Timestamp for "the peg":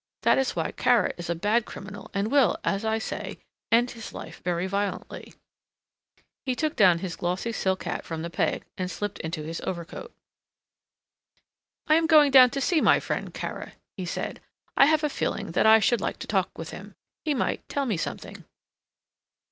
8.23-8.65